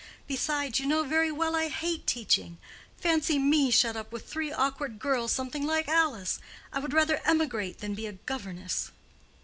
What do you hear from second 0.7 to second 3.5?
you know very well I hate teaching. Fancy